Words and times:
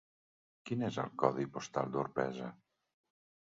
Quin 0.69 0.81
és 0.87 0.97
el 1.03 1.11
codi 1.25 1.47
postal 1.59 1.95
d'Orpesa? 1.97 2.51